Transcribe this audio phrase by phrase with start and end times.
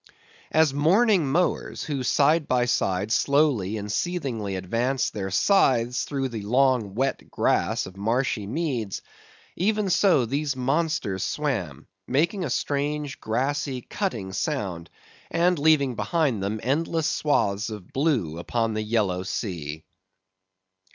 [0.51, 6.41] As morning mowers, who side by side slowly and seethingly advance their scythes through the
[6.41, 9.03] long wet grass of marshy meads;
[9.55, 14.89] even so these monsters swam, making a strange, grassy, cutting sound;
[15.29, 19.83] and leaving behind them endless swaths of blue upon the yellow sea.